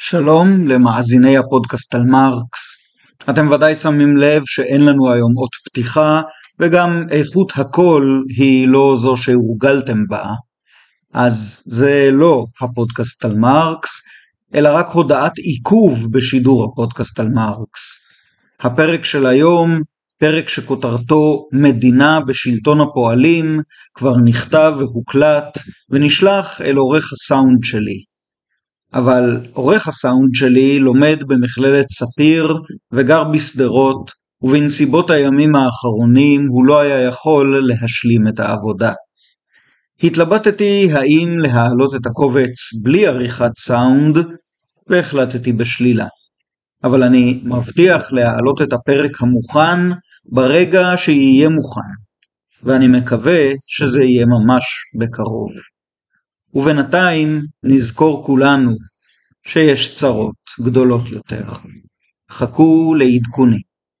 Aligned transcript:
שלום 0.00 0.68
למאזיני 0.68 1.38
הפודקאסט 1.38 1.94
על 1.94 2.02
מרקס. 2.02 2.60
אתם 3.30 3.50
ודאי 3.50 3.74
שמים 3.74 4.16
לב 4.16 4.42
שאין 4.46 4.84
לנו 4.84 5.12
היום 5.12 5.36
אות 5.36 5.50
פתיחה 5.64 6.22
וגם 6.58 7.06
איכות 7.10 7.52
הקול 7.56 8.24
היא 8.36 8.68
לא 8.68 8.96
זו 8.98 9.16
שהורגלתם 9.16 10.06
בה. 10.08 10.24
אז 11.14 11.62
זה 11.66 12.08
לא 12.12 12.44
הפודקאסט 12.60 13.24
על 13.24 13.34
מרקס, 13.34 13.90
אלא 14.54 14.68
רק 14.68 14.86
הודעת 14.86 15.38
עיכוב 15.38 16.12
בשידור 16.12 16.64
הפודקאסט 16.64 17.20
על 17.20 17.28
מרקס. 17.28 18.08
הפרק 18.60 19.04
של 19.04 19.26
היום, 19.26 19.80
פרק 20.18 20.48
שכותרתו 20.48 21.48
מדינה 21.52 22.20
בשלטון 22.20 22.80
הפועלים, 22.80 23.60
כבר 23.94 24.16
נכתב 24.24 24.74
והוקלט 24.78 25.58
ונשלח 25.90 26.60
אל 26.60 26.76
עורך 26.76 27.12
הסאונד 27.12 27.58
שלי. 27.62 28.17
אבל 28.94 29.40
עורך 29.52 29.88
הסאונד 29.88 30.30
שלי 30.34 30.78
לומד 30.78 31.18
במכללת 31.26 31.86
ספיר 31.88 32.54
וגר 32.92 33.24
בשדרות, 33.24 34.10
ובנסיבות 34.42 35.10
הימים 35.10 35.56
האחרונים 35.56 36.46
הוא 36.48 36.64
לא 36.64 36.80
היה 36.80 37.02
יכול 37.02 37.68
להשלים 37.68 38.28
את 38.28 38.40
העבודה. 38.40 38.92
התלבטתי 40.02 40.88
האם 40.92 41.38
להעלות 41.38 41.94
את 41.94 42.06
הקובץ 42.06 42.82
בלי 42.84 43.06
עריכת 43.06 43.50
סאונד, 43.58 44.18
והחלטתי 44.88 45.52
בשלילה. 45.52 46.06
אבל 46.84 47.02
אני 47.02 47.40
מבטיח 47.44 48.12
להעלות 48.12 48.62
את 48.62 48.72
הפרק 48.72 49.22
המוכן 49.22 49.78
ברגע 50.32 50.92
שיהיה 50.96 51.48
מוכן, 51.48 51.90
ואני 52.62 52.86
מקווה 52.86 53.52
שזה 53.66 54.04
יהיה 54.04 54.26
ממש 54.26 54.64
בקרוב. 54.98 55.50
ובינתיים 56.58 57.42
נזכור 57.62 58.26
כולנו 58.26 58.76
שיש 59.46 59.94
צרות 59.94 60.36
גדולות 60.60 61.08
יותר. 61.08 61.44
חכו 62.30 62.94
לעדכוני. 62.98 63.62